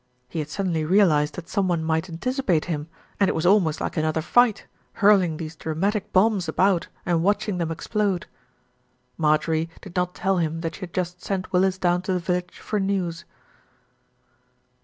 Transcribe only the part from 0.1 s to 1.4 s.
He had suddenly realised